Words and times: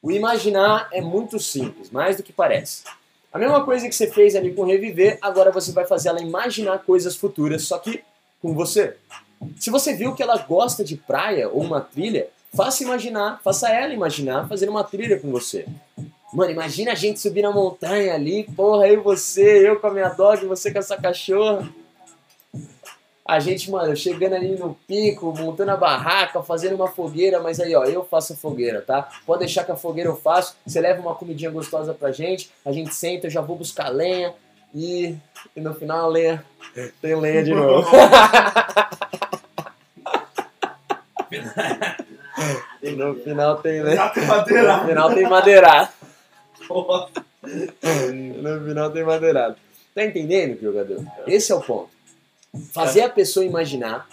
O 0.00 0.10
imaginar 0.10 0.88
é 0.92 1.00
muito 1.00 1.40
simples, 1.40 1.90
mais 1.90 2.16
do 2.16 2.22
que 2.22 2.32
parece. 2.32 2.84
A 3.32 3.38
mesma 3.38 3.64
coisa 3.64 3.88
que 3.88 3.94
você 3.94 4.06
fez 4.06 4.36
ali 4.36 4.54
com 4.54 4.64
reviver, 4.64 5.18
agora 5.20 5.50
você 5.50 5.72
vai 5.72 5.86
fazer 5.86 6.10
ela 6.10 6.20
imaginar 6.20 6.84
coisas 6.84 7.16
futuras, 7.16 7.62
só 7.62 7.78
que 7.78 8.04
com 8.40 8.54
você. 8.54 8.96
Se 9.58 9.70
você 9.70 9.94
viu 9.94 10.14
que 10.14 10.22
ela 10.22 10.36
gosta 10.36 10.84
de 10.84 10.96
praia 10.96 11.48
ou 11.48 11.62
uma 11.62 11.80
trilha, 11.80 12.28
faça 12.54 12.84
imaginar, 12.84 13.40
faça 13.42 13.68
ela 13.68 13.92
imaginar 13.92 14.46
fazendo 14.46 14.68
uma 14.68 14.84
trilha 14.84 15.18
com 15.18 15.32
você. 15.32 15.66
Mano, 16.32 16.52
imagina 16.52 16.92
a 16.92 16.94
gente 16.94 17.18
subir 17.18 17.42
na 17.42 17.50
montanha 17.50 18.14
ali, 18.14 18.44
porra, 18.54 18.86
eu 18.86 18.94
e 18.94 19.02
você, 19.02 19.68
eu 19.68 19.80
com 19.80 19.86
a 19.86 19.90
minha 19.90 20.10
dog, 20.10 20.46
você 20.46 20.70
com 20.70 20.78
essa 20.78 20.96
cachorra. 20.96 21.68
A 23.26 23.40
gente, 23.40 23.70
mano, 23.70 23.96
chegando 23.96 24.34
ali 24.34 24.54
no 24.54 24.76
pico, 24.86 25.32
montando 25.34 25.70
a 25.70 25.76
barraca, 25.76 26.42
fazendo 26.42 26.74
uma 26.74 26.88
fogueira, 26.88 27.40
mas 27.40 27.58
aí, 27.58 27.74
ó, 27.74 27.84
eu 27.84 28.04
faço 28.04 28.34
a 28.34 28.36
fogueira, 28.36 28.82
tá? 28.82 29.08
Pode 29.24 29.38
deixar 29.40 29.64
que 29.64 29.72
a 29.72 29.76
fogueira 29.76 30.10
eu 30.10 30.16
faço, 30.16 30.56
você 30.66 30.78
leva 30.78 31.00
uma 31.00 31.14
comidinha 31.14 31.50
gostosa 31.50 31.94
pra 31.94 32.12
gente, 32.12 32.50
a 32.64 32.70
gente 32.70 32.94
senta, 32.94 33.26
eu 33.26 33.30
já 33.30 33.40
vou 33.40 33.56
buscar 33.56 33.88
lenha 33.88 34.34
e, 34.74 35.16
e 35.56 35.60
no 35.60 35.72
final 35.72 36.04
a 36.04 36.08
lenha 36.08 36.44
tem 37.00 37.14
lenha 37.14 37.42
de 37.42 37.54
novo. 37.54 37.88
e 42.82 42.90
no 42.92 43.14
final 43.14 43.56
tem 43.56 43.82
lenha. 43.82 44.04
No 44.04 44.84
final 44.84 45.14
tem 45.14 45.24
madeirado. 45.24 45.92
No 48.42 48.64
final 48.66 48.90
tem 48.90 49.04
madeirado. 49.04 49.56
Tá 49.94 50.04
entendendo, 50.04 50.60
jogador? 50.60 51.02
Esse 51.26 51.52
é 51.52 51.54
o 51.54 51.60
ponto. 51.60 51.93
Fazer 52.72 53.02
a 53.02 53.08
pessoa 53.08 53.44
imaginar 53.44 54.08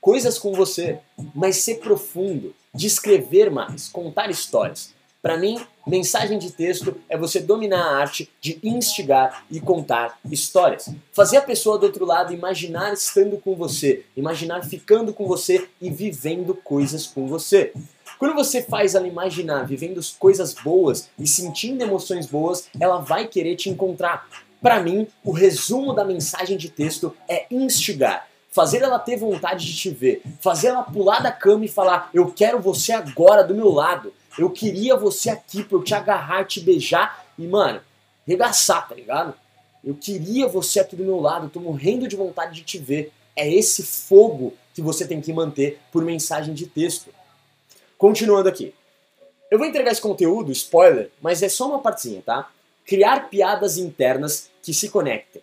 coisas 0.00 0.38
com 0.38 0.52
você, 0.52 0.98
mas 1.34 1.56
ser 1.56 1.76
profundo, 1.76 2.54
descrever 2.74 3.50
mais, 3.50 3.88
contar 3.88 4.30
histórias. 4.30 4.92
Para 5.22 5.36
mim, 5.36 5.60
mensagem 5.86 6.36
de 6.36 6.50
texto 6.50 6.96
é 7.08 7.16
você 7.16 7.38
dominar 7.38 7.80
a 7.80 7.96
arte 7.98 8.28
de 8.40 8.58
instigar 8.60 9.44
e 9.48 9.60
contar 9.60 10.18
histórias. 10.28 10.88
Fazer 11.12 11.36
a 11.36 11.42
pessoa 11.42 11.78
do 11.78 11.86
outro 11.86 12.04
lado 12.04 12.34
imaginar 12.34 12.92
estando 12.92 13.36
com 13.38 13.54
você, 13.54 14.04
imaginar 14.16 14.64
ficando 14.64 15.14
com 15.14 15.24
você 15.24 15.68
e 15.80 15.88
vivendo 15.90 16.54
coisas 16.54 17.06
com 17.06 17.28
você. 17.28 17.72
Quando 18.18 18.34
você 18.34 18.62
faz 18.62 18.96
ela 18.96 19.06
imaginar 19.06 19.64
vivendo 19.64 20.00
coisas 20.18 20.54
boas 20.54 21.08
e 21.16 21.26
sentindo 21.26 21.82
emoções 21.82 22.26
boas, 22.26 22.68
ela 22.80 22.98
vai 22.98 23.28
querer 23.28 23.54
te 23.54 23.70
encontrar. 23.70 24.28
Para 24.62 24.80
mim, 24.80 25.08
o 25.24 25.32
resumo 25.32 25.92
da 25.92 26.04
mensagem 26.04 26.56
de 26.56 26.68
texto 26.68 27.14
é 27.28 27.46
instigar. 27.50 28.28
Fazer 28.52 28.80
ela 28.82 28.98
ter 28.98 29.16
vontade 29.16 29.66
de 29.66 29.76
te 29.76 29.90
ver. 29.90 30.22
Fazer 30.40 30.68
ela 30.68 30.84
pular 30.84 31.20
da 31.20 31.32
cama 31.32 31.64
e 31.64 31.68
falar: 31.68 32.08
Eu 32.14 32.30
quero 32.30 32.60
você 32.60 32.92
agora 32.92 33.42
do 33.42 33.56
meu 33.56 33.70
lado. 33.70 34.12
Eu 34.38 34.48
queria 34.48 34.96
você 34.96 35.30
aqui 35.30 35.64
pra 35.64 35.76
eu 35.76 35.82
te 35.82 35.94
agarrar, 35.94 36.44
te 36.44 36.60
beijar 36.60 37.26
e, 37.36 37.46
mano, 37.46 37.80
regaçar, 38.26 38.88
tá 38.88 38.94
ligado? 38.94 39.34
Eu 39.84 39.94
queria 39.94 40.46
você 40.46 40.78
aqui 40.78 40.94
do 40.94 41.04
meu 41.04 41.18
lado, 41.18 41.46
eu 41.46 41.50
tô 41.50 41.58
morrendo 41.58 42.06
de 42.06 42.14
vontade 42.14 42.54
de 42.54 42.62
te 42.62 42.78
ver. 42.78 43.12
É 43.34 43.50
esse 43.52 43.82
fogo 43.82 44.54
que 44.72 44.80
você 44.80 45.06
tem 45.06 45.20
que 45.20 45.32
manter 45.32 45.80
por 45.90 46.04
mensagem 46.04 46.54
de 46.54 46.66
texto. 46.66 47.08
Continuando 47.98 48.48
aqui. 48.48 48.72
Eu 49.50 49.58
vou 49.58 49.66
entregar 49.66 49.90
esse 49.90 50.00
conteúdo, 50.00 50.52
spoiler, 50.52 51.10
mas 51.20 51.42
é 51.42 51.48
só 51.48 51.68
uma 51.68 51.80
partezinha, 51.80 52.22
tá? 52.24 52.50
Criar 52.86 53.28
piadas 53.28 53.76
internas 53.76 54.50
que 54.62 54.74
se 54.74 54.88
conectem, 54.88 55.42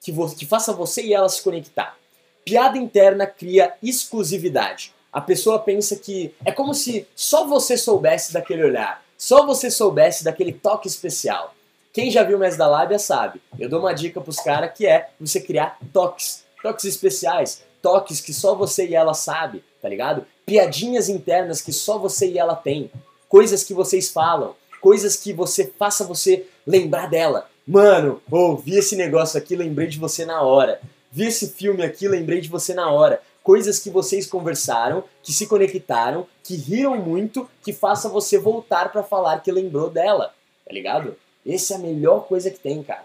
que, 0.00 0.12
que 0.36 0.46
faça 0.46 0.72
você 0.72 1.02
e 1.02 1.14
ela 1.14 1.28
se 1.28 1.42
conectar. 1.42 1.96
Piada 2.44 2.76
interna 2.76 3.26
cria 3.26 3.74
exclusividade. 3.82 4.92
A 5.12 5.20
pessoa 5.20 5.58
pensa 5.58 5.96
que 5.96 6.34
é 6.44 6.52
como 6.52 6.74
se 6.74 7.06
só 7.14 7.46
você 7.46 7.76
soubesse 7.76 8.32
daquele 8.32 8.64
olhar, 8.64 9.02
só 9.16 9.46
você 9.46 9.70
soubesse 9.70 10.24
daquele 10.24 10.52
toque 10.52 10.88
especial. 10.88 11.54
Quem 11.92 12.10
já 12.10 12.24
viu 12.24 12.38
Mestre 12.38 12.58
da 12.58 12.66
Lábia 12.66 12.98
sabe. 12.98 13.40
Eu 13.58 13.68
dou 13.68 13.78
uma 13.78 13.94
dica 13.94 14.20
pros 14.20 14.40
caras 14.40 14.72
que 14.76 14.84
é 14.84 15.10
você 15.18 15.40
criar 15.40 15.78
toques, 15.92 16.44
toques 16.60 16.84
especiais, 16.84 17.62
toques 17.80 18.20
que 18.20 18.34
só 18.34 18.54
você 18.54 18.88
e 18.88 18.94
ela 18.94 19.14
sabe, 19.14 19.62
tá 19.80 19.88
ligado? 19.88 20.26
Piadinhas 20.44 21.08
internas 21.08 21.62
que 21.62 21.72
só 21.72 21.96
você 21.96 22.28
e 22.28 22.38
ela 22.38 22.56
tem, 22.56 22.90
coisas 23.28 23.62
que 23.62 23.72
vocês 23.72 24.10
falam, 24.10 24.56
coisas 24.84 25.16
que 25.16 25.32
você 25.32 25.72
faça 25.78 26.04
você 26.04 26.44
lembrar 26.66 27.08
dela. 27.08 27.48
Mano, 27.66 28.20
oh, 28.30 28.54
vi 28.54 28.76
esse 28.76 28.94
negócio 28.94 29.38
aqui, 29.38 29.56
lembrei 29.56 29.86
de 29.86 29.98
você 29.98 30.26
na 30.26 30.42
hora. 30.42 30.78
Vi 31.10 31.24
esse 31.24 31.48
filme 31.48 31.82
aqui, 31.82 32.06
lembrei 32.06 32.42
de 32.42 32.50
você 32.50 32.74
na 32.74 32.90
hora. 32.90 33.22
Coisas 33.42 33.78
que 33.78 33.88
vocês 33.88 34.26
conversaram, 34.26 35.02
que 35.22 35.32
se 35.32 35.46
conectaram, 35.46 36.26
que 36.42 36.54
riram 36.54 36.98
muito, 36.98 37.48
que 37.62 37.72
faça 37.72 38.10
você 38.10 38.36
voltar 38.36 38.92
para 38.92 39.02
falar 39.02 39.40
que 39.40 39.50
lembrou 39.50 39.88
dela. 39.88 40.34
Tá 40.66 40.74
ligado? 40.74 41.16
Essa 41.46 41.72
é 41.72 41.76
a 41.78 41.80
melhor 41.80 42.26
coisa 42.26 42.50
que 42.50 42.58
tem, 42.60 42.82
cara. 42.82 43.04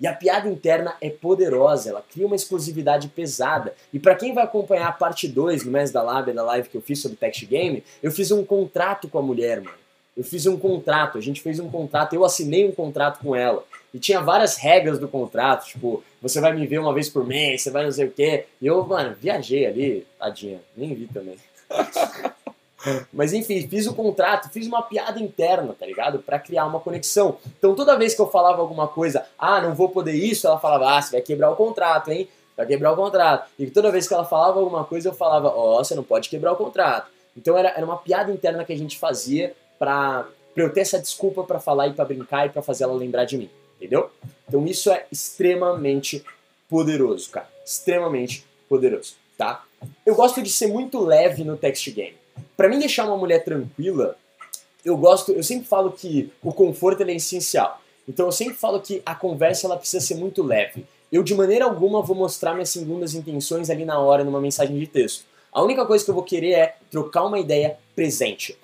E 0.00 0.08
a 0.08 0.12
piada 0.12 0.48
interna 0.48 0.96
é 1.00 1.10
poderosa, 1.10 1.90
ela 1.90 2.02
cria 2.02 2.26
uma 2.26 2.34
exclusividade 2.34 3.06
pesada. 3.06 3.72
E 3.92 4.00
para 4.00 4.16
quem 4.16 4.34
vai 4.34 4.42
acompanhar 4.42 4.88
a 4.88 4.92
parte 4.92 5.28
2 5.28 5.64
no 5.64 5.70
mês 5.70 5.92
da 5.92 6.02
Lab, 6.02 6.32
da 6.32 6.42
live 6.42 6.68
que 6.68 6.76
eu 6.76 6.82
fiz 6.82 7.00
sobre 7.00 7.16
Text 7.16 7.44
Game, 7.46 7.84
eu 8.02 8.10
fiz 8.10 8.32
um 8.32 8.44
contrato 8.44 9.06
com 9.08 9.18
a 9.20 9.22
mulher, 9.22 9.60
mano. 9.60 9.78
Eu 10.20 10.24
fiz 10.24 10.44
um 10.44 10.58
contrato, 10.58 11.16
a 11.16 11.20
gente 11.22 11.40
fez 11.40 11.58
um 11.58 11.70
contrato, 11.70 12.12
eu 12.12 12.22
assinei 12.26 12.68
um 12.68 12.72
contrato 12.72 13.20
com 13.20 13.34
ela. 13.34 13.64
E 13.92 13.98
tinha 13.98 14.20
várias 14.20 14.58
regras 14.58 14.98
do 14.98 15.08
contrato, 15.08 15.64
tipo, 15.64 16.04
você 16.20 16.42
vai 16.42 16.52
me 16.52 16.66
ver 16.66 16.78
uma 16.78 16.92
vez 16.92 17.08
por 17.08 17.26
mês, 17.26 17.62
você 17.62 17.70
vai 17.70 17.84
não 17.84 17.90
sei 17.90 18.04
o 18.04 18.10
quê. 18.10 18.44
E 18.60 18.66
eu, 18.66 18.84
mano, 18.84 19.16
viajei 19.18 19.64
ali, 19.64 20.06
tadinha, 20.18 20.60
nem 20.76 20.94
vi 20.94 21.06
também. 21.06 21.36
Mas 23.10 23.32
enfim, 23.32 23.66
fiz 23.66 23.86
o 23.86 23.94
contrato, 23.94 24.50
fiz 24.50 24.66
uma 24.66 24.82
piada 24.82 25.18
interna, 25.18 25.72
tá 25.72 25.86
ligado? 25.86 26.18
Para 26.18 26.38
criar 26.38 26.66
uma 26.66 26.80
conexão. 26.80 27.38
Então 27.58 27.74
toda 27.74 27.96
vez 27.96 28.12
que 28.12 28.20
eu 28.20 28.30
falava 28.30 28.60
alguma 28.60 28.88
coisa, 28.88 29.24
ah, 29.38 29.62
não 29.62 29.74
vou 29.74 29.88
poder 29.88 30.12
isso, 30.12 30.46
ela 30.46 30.60
falava, 30.60 30.98
ah, 30.98 31.00
você 31.00 31.12
vai 31.12 31.22
quebrar 31.22 31.50
o 31.50 31.56
contrato, 31.56 32.10
hein? 32.10 32.28
Vai 32.54 32.66
quebrar 32.66 32.92
o 32.92 32.96
contrato. 32.96 33.48
E 33.58 33.70
toda 33.70 33.90
vez 33.90 34.06
que 34.06 34.12
ela 34.12 34.26
falava 34.26 34.60
alguma 34.60 34.84
coisa, 34.84 35.08
eu 35.08 35.14
falava, 35.14 35.48
ó, 35.48 35.80
oh, 35.80 35.82
você 35.82 35.94
não 35.94 36.04
pode 36.04 36.28
quebrar 36.28 36.52
o 36.52 36.56
contrato. 36.56 37.10
Então 37.34 37.56
era, 37.56 37.70
era 37.70 37.86
uma 37.86 37.96
piada 37.96 38.30
interna 38.30 38.66
que 38.66 38.72
a 38.74 38.76
gente 38.76 38.98
fazia 38.98 39.56
pra 39.80 40.28
eu 40.54 40.72
ter 40.72 40.82
essa 40.82 41.00
desculpa 41.00 41.42
para 41.42 41.58
falar 41.58 41.88
e 41.88 41.94
para 41.94 42.04
brincar 42.04 42.46
e 42.46 42.50
para 42.50 42.62
fazer 42.62 42.84
ela 42.84 42.94
lembrar 42.94 43.24
de 43.24 43.36
mim 43.36 43.50
entendeu? 43.80 44.10
Então 44.46 44.66
isso 44.66 44.90
é 44.90 45.06
extremamente 45.10 46.22
poderoso, 46.68 47.30
cara. 47.30 47.48
Extremamente 47.64 48.44
poderoso, 48.68 49.14
tá? 49.38 49.64
Eu 50.04 50.14
gosto 50.14 50.42
de 50.42 50.50
ser 50.50 50.66
muito 50.66 51.00
leve 51.00 51.42
no 51.42 51.56
text 51.56 51.90
game. 51.90 52.16
Para 52.56 52.68
mim 52.68 52.78
deixar 52.78 53.06
uma 53.06 53.16
mulher 53.16 53.42
tranquila, 53.42 54.16
eu 54.84 54.96
gosto, 54.96 55.32
eu 55.32 55.42
sempre 55.42 55.66
falo 55.66 55.90
que 55.92 56.30
o 56.42 56.52
conforto 56.52 57.02
é 57.02 57.12
essencial. 57.12 57.80
Então 58.06 58.26
eu 58.26 58.32
sempre 58.32 58.54
falo 58.54 58.80
que 58.80 59.02
a 59.04 59.14
conversa 59.14 59.66
ela 59.66 59.76
precisa 59.76 60.04
ser 60.04 60.16
muito 60.16 60.42
leve. 60.42 60.84
Eu 61.10 61.22
de 61.22 61.34
maneira 61.34 61.64
alguma 61.64 62.02
vou 62.02 62.14
mostrar 62.14 62.52
minhas 62.52 62.68
segundas 62.68 63.14
intenções 63.14 63.70
ali 63.70 63.84
na 63.84 63.98
hora 63.98 64.22
numa 64.22 64.40
mensagem 64.40 64.78
de 64.78 64.86
texto. 64.86 65.24
A 65.52 65.62
única 65.62 65.84
coisa 65.84 66.04
que 66.04 66.10
eu 66.10 66.14
vou 66.14 66.22
querer 66.22 66.52
é 66.52 66.76
trocar 66.90 67.24
uma 67.24 67.38
ideia 67.38 67.76
presente. 67.96 68.56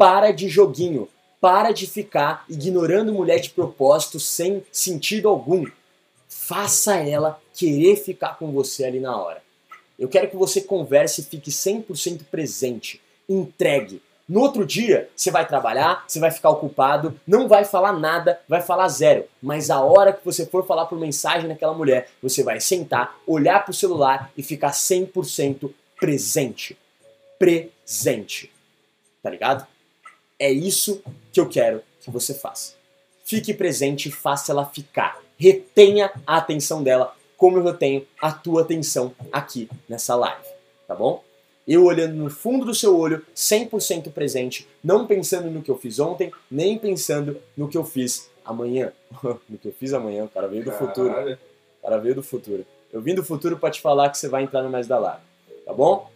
Para 0.00 0.30
de 0.30 0.48
joguinho. 0.48 1.10
Para 1.42 1.72
de 1.72 1.86
ficar 1.86 2.46
ignorando 2.48 3.12
mulher 3.12 3.38
de 3.38 3.50
propósito 3.50 4.18
sem 4.18 4.64
sentido 4.72 5.28
algum. 5.28 5.66
Faça 6.26 6.96
ela 6.96 7.38
querer 7.52 7.96
ficar 7.96 8.38
com 8.38 8.50
você 8.50 8.86
ali 8.86 8.98
na 8.98 9.14
hora. 9.14 9.42
Eu 9.98 10.08
quero 10.08 10.30
que 10.30 10.36
você 10.36 10.62
converse 10.62 11.20
e 11.20 11.24
fique 11.24 11.50
100% 11.50 12.22
presente. 12.30 12.98
Entregue. 13.28 14.00
No 14.26 14.40
outro 14.40 14.64
dia, 14.64 15.10
você 15.14 15.30
vai 15.30 15.46
trabalhar, 15.46 16.02
você 16.08 16.18
vai 16.18 16.30
ficar 16.30 16.48
ocupado, 16.48 17.20
não 17.26 17.46
vai 17.46 17.66
falar 17.66 17.92
nada, 17.92 18.40
vai 18.48 18.62
falar 18.62 18.88
zero. 18.88 19.26
Mas 19.42 19.68
a 19.68 19.82
hora 19.82 20.14
que 20.14 20.24
você 20.24 20.46
for 20.46 20.66
falar 20.66 20.86
por 20.86 20.98
mensagem 20.98 21.46
naquela 21.46 21.74
mulher, 21.74 22.08
você 22.22 22.42
vai 22.42 22.58
sentar, 22.58 23.20
olhar 23.26 23.62
para 23.62 23.72
o 23.72 23.74
celular 23.74 24.32
e 24.34 24.42
ficar 24.42 24.70
100% 24.70 25.70
presente. 25.98 26.74
Presente. 27.38 28.50
Tá 29.22 29.28
ligado? 29.28 29.66
É 30.40 30.50
isso 30.50 31.02
que 31.30 31.38
eu 31.38 31.46
quero 31.46 31.82
que 32.00 32.10
você 32.10 32.32
faça. 32.32 32.72
Fique 33.26 33.52
presente 33.52 34.08
e 34.08 34.12
faça 34.12 34.52
ela 34.52 34.64
ficar. 34.64 35.20
Retenha 35.36 36.10
a 36.26 36.38
atenção 36.38 36.82
dela, 36.82 37.14
como 37.36 37.58
eu 37.58 37.62
retenho 37.62 38.06
a 38.18 38.32
tua 38.32 38.62
atenção 38.62 39.14
aqui 39.30 39.68
nessa 39.86 40.16
live, 40.16 40.48
tá 40.88 40.94
bom? 40.94 41.22
Eu 41.68 41.84
olhando 41.84 42.14
no 42.14 42.30
fundo 42.30 42.64
do 42.64 42.74
seu 42.74 42.98
olho, 42.98 43.24
100% 43.36 44.10
presente, 44.12 44.66
não 44.82 45.06
pensando 45.06 45.50
no 45.50 45.62
que 45.62 45.70
eu 45.70 45.76
fiz 45.76 46.00
ontem, 46.00 46.32
nem 46.50 46.78
pensando 46.78 47.38
no 47.54 47.68
que 47.68 47.76
eu 47.76 47.84
fiz 47.84 48.30
amanhã. 48.42 48.92
no 49.46 49.58
que 49.58 49.68
eu 49.68 49.72
fiz 49.72 49.92
amanhã, 49.92 50.24
o 50.24 50.28
cara 50.28 50.48
veio 50.48 50.64
do 50.64 50.72
futuro. 50.72 51.10
O 51.10 51.82
cara 51.82 51.98
veio 51.98 52.14
do 52.14 52.22
futuro. 52.22 52.66
Eu 52.90 53.02
vim 53.02 53.14
do 53.14 53.22
futuro 53.22 53.58
para 53.58 53.70
te 53.70 53.80
falar 53.80 54.08
que 54.08 54.16
você 54.16 54.28
vai 54.28 54.42
entrar 54.42 54.62
no 54.62 54.70
mais 54.70 54.86
da 54.86 54.98
live, 54.98 55.22
tá 55.66 55.72
bom? 55.72 56.10